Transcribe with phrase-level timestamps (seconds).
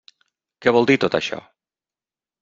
[0.65, 1.39] Què vol dir tot això?